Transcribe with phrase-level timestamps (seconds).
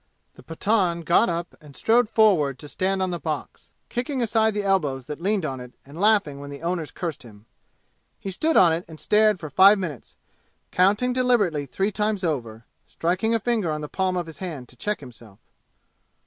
[0.33, 4.63] The Pathan got up and strode forward to stand on the box, kicking aside the
[4.63, 7.45] elbows that leaned on it and laughing when the owners cursed him.
[8.19, 10.15] He stood on it and stared for five minutes,
[10.71, 14.75] counting deliberately three times over, striking a finger on the palm of his hand to
[14.75, 15.37] check himself.